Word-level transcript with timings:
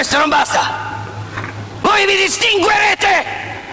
questo 0.00 0.16
non 0.16 0.30
basta. 0.30 0.96
Voi 1.80 2.06
vi 2.06 2.16
distinguerete! 2.16 3.22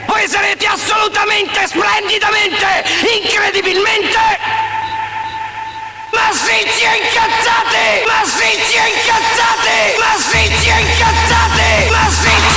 Voi 0.07 0.27
sarete 0.27 0.65
assolutamente, 0.65 1.65
splendidamente, 1.67 2.83
incredibilmente 3.23 4.19
massicci 6.11 6.83
e 6.83 6.97
incazzati! 6.97 8.03
Massicci 8.05 8.75
e 8.75 8.87
incazzati! 8.91 9.99
Massicci 9.99 10.69
e 10.69 10.79
incazzati! 10.81 11.89
Massicci 11.91 12.56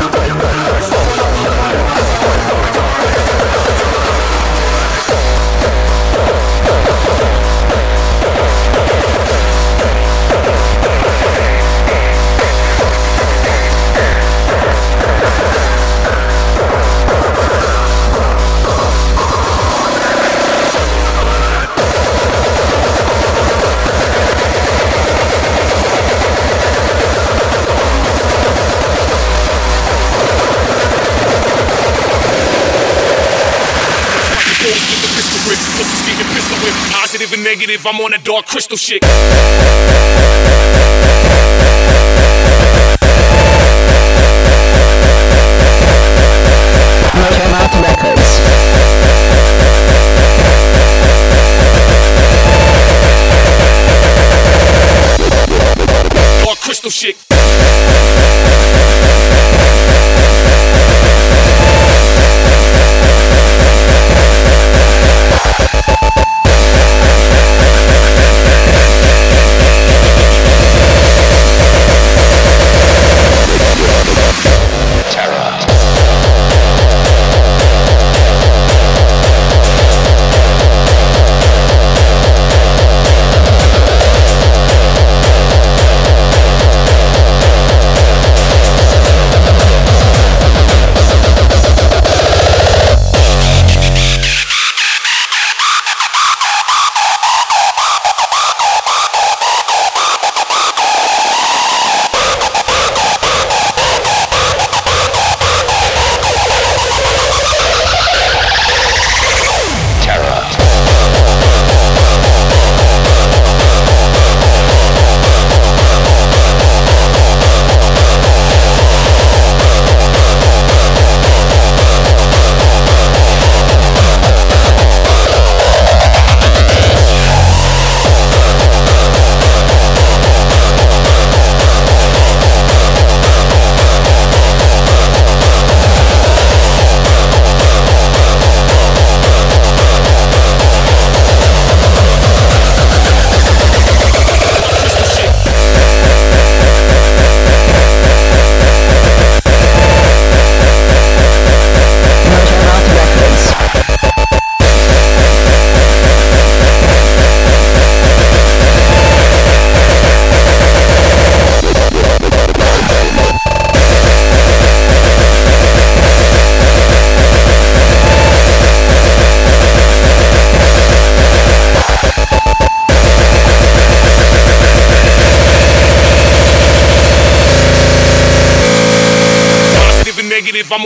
I'm 37.85 37.99
on 38.01 38.13
a 38.13 38.17
dark 38.19 38.45
crystal 38.45 38.77
shit. 38.77 39.01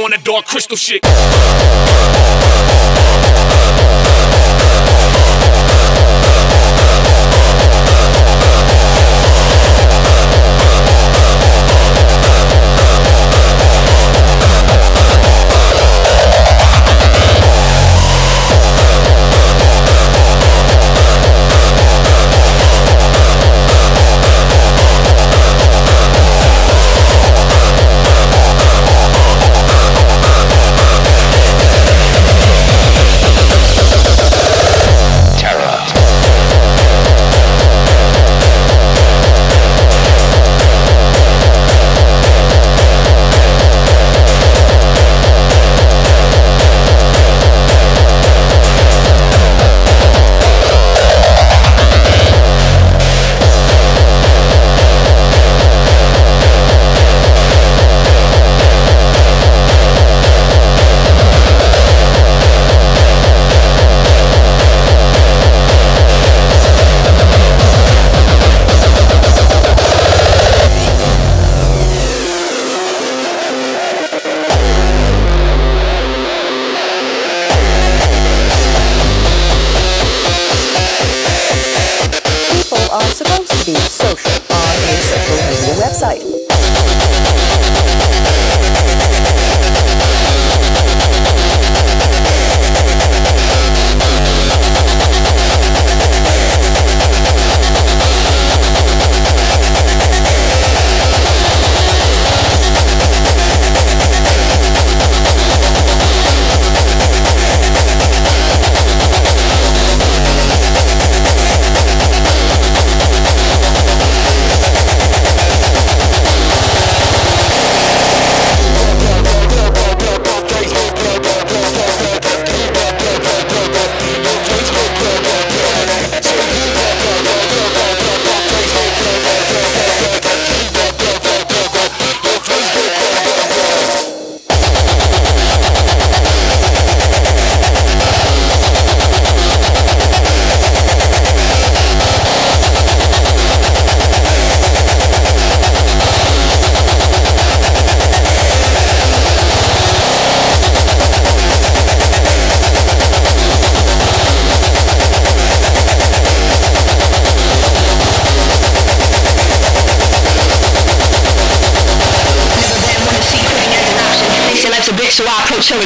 on 0.05 0.11
that 0.11 0.23
dark 0.23 0.45
crystal 0.45 0.77
shit. 0.77 1.14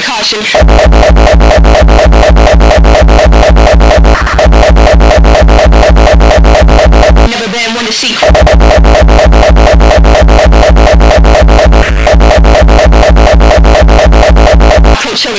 caution. 0.02 0.40
Never 7.28 7.48
been 7.52 7.76
one 7.76 7.86
to 7.86 7.94
see. 7.94 8.16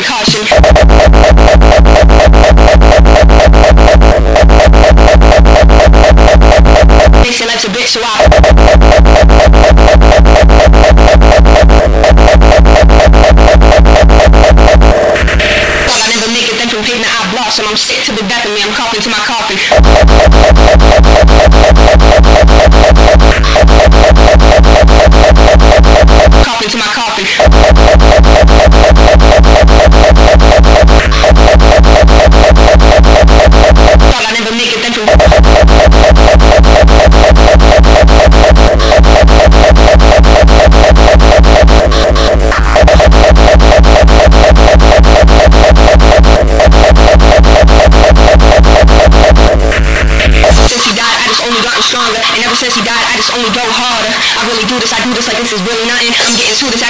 Caution. 0.02 0.46
A 7.60 7.68
bitch, 7.68 7.88
so 7.88 8.00
I. 8.02 8.29
So 17.50 17.64
I'm 17.66 17.76
sick 17.76 18.04
to 18.04 18.12
the 18.12 18.22
death 18.28 18.46
of 18.46 18.54
me. 18.54 18.62
I'm 18.62 18.72
coughing 18.74 19.02
to 19.02 19.10
my 19.10 19.18
coffin. 19.26 20.29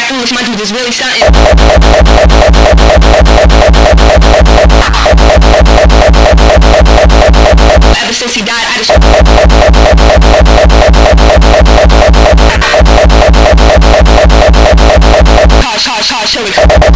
I 0.00 0.09
feel 0.09 0.16
monkey 0.33 0.57
really 0.73 0.92
stunting. 0.92 1.21
Ever 8.00 8.12
since 8.14 8.35
he 8.35 8.42
died, 8.42 8.64
I 8.64 8.78
just... 8.78 8.90
Hush, 15.61 15.85
hush, 15.87 16.09
hush, 16.09 16.35
hush, 16.35 16.57
hush. 16.57 16.90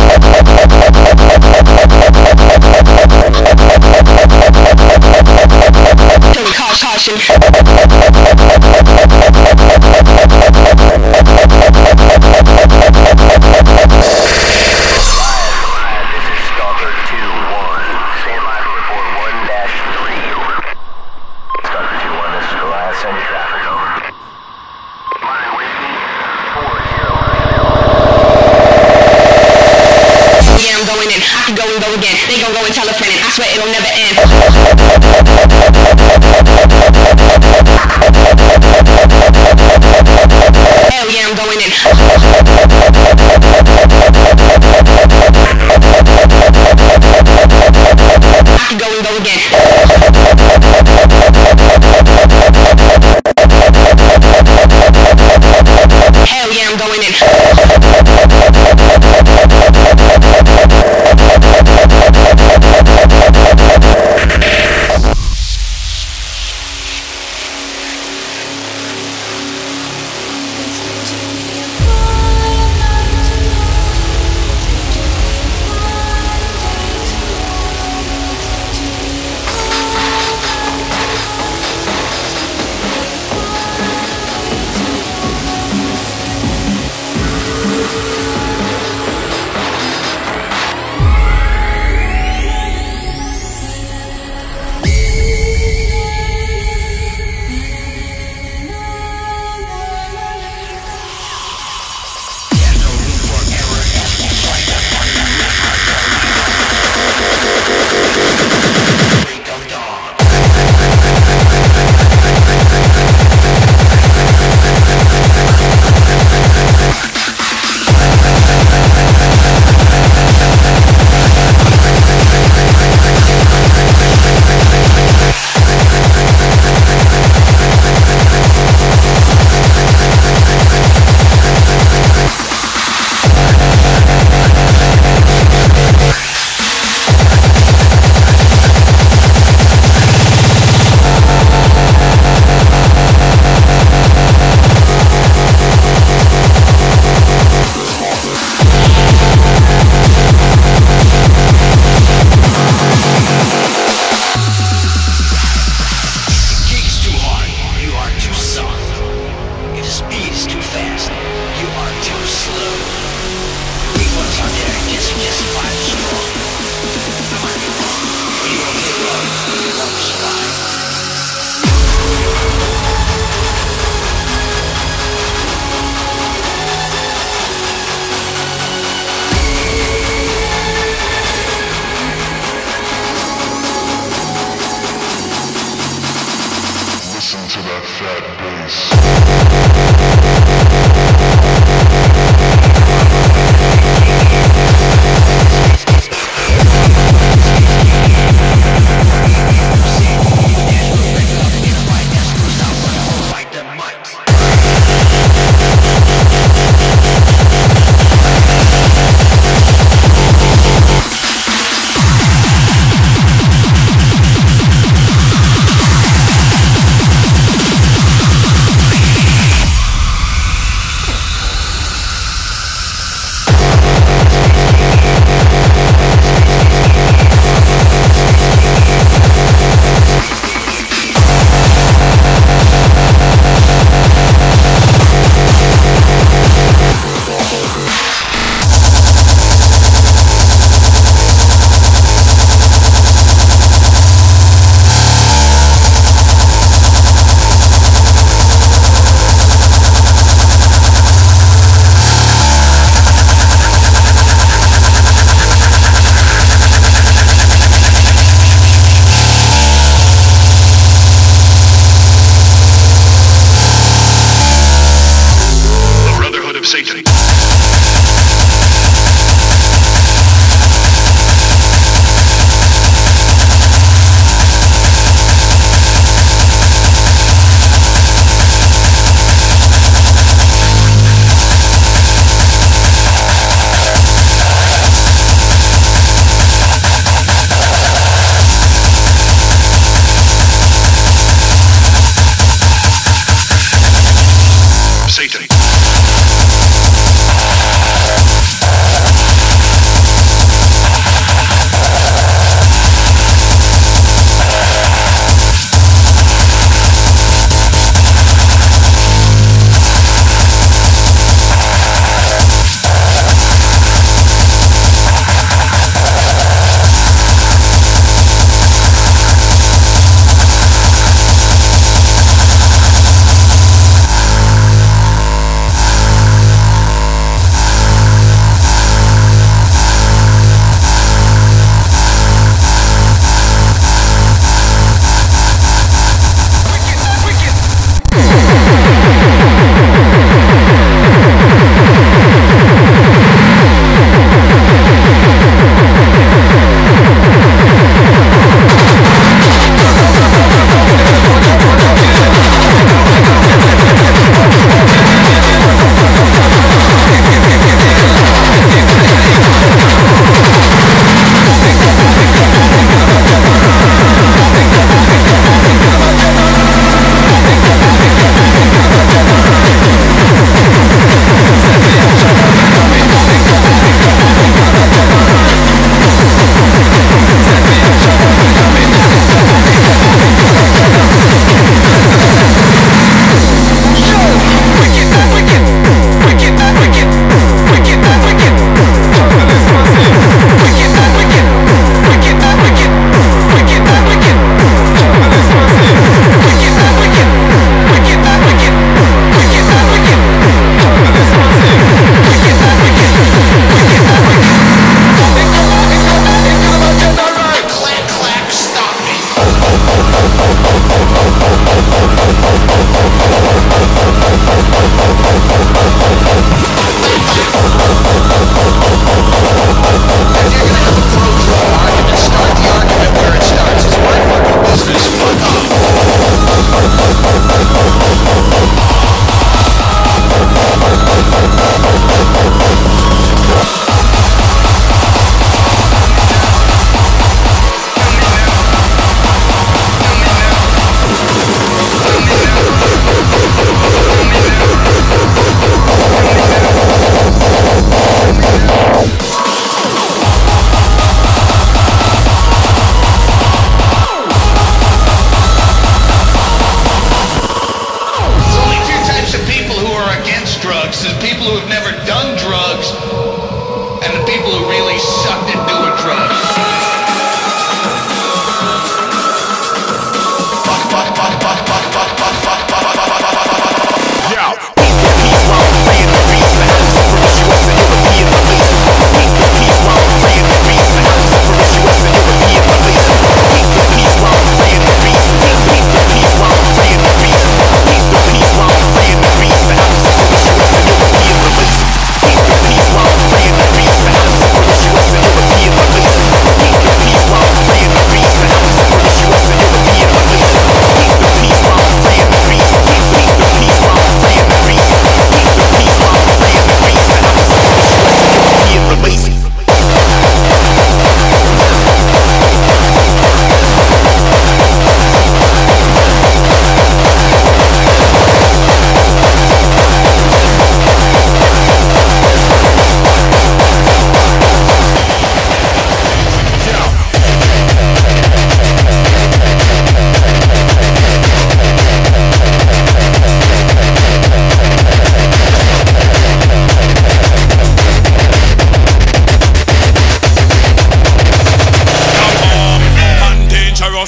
could 31.45 31.57
go 31.57 31.69
and 31.69 31.77
go 31.77 31.93
again. 31.93 32.17
They 32.27 32.41
gon' 32.41 32.55
go 32.55 32.65
and 32.65 32.73
tell 32.73 32.89
a 32.89 32.93
friend, 32.95 33.13
and 33.13 33.21
I 33.21 33.29
swear 33.29 33.49
it'll 33.53 33.69
never 33.69 33.93
end. 33.93 34.17
Hell 40.89 41.11
yeah, 41.13 41.29
I'm 41.29 41.37
going 41.37 41.61
in. 41.61 43.04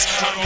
house. 0.05 0.46